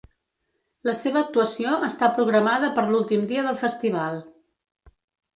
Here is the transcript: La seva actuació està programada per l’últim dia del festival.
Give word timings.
La 0.87 0.93
seva 0.99 1.19
actuació 1.25 1.73
està 1.87 2.09
programada 2.15 2.69
per 2.79 2.85
l’últim 2.91 3.27
dia 3.33 3.43
del 3.49 3.59
festival. 3.65 4.17